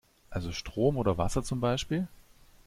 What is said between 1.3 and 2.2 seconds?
zum Beispiel?